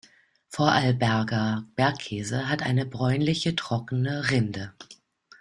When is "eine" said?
2.63-2.87